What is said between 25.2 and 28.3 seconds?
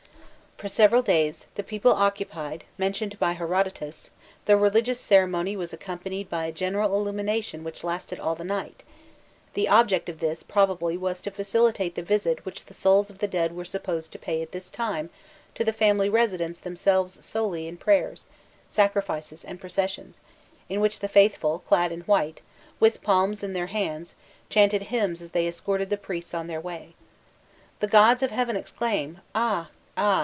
as they escorted the priests on their way. "The gods of